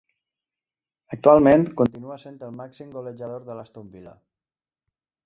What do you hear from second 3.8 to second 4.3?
Villa.